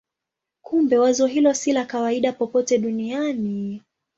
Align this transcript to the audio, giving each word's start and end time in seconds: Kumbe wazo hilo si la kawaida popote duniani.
Kumbe 0.61 0.97
wazo 0.97 1.25
hilo 1.25 1.53
si 1.53 1.73
la 1.73 1.85
kawaida 1.85 2.33
popote 2.33 2.77
duniani. 2.77 3.81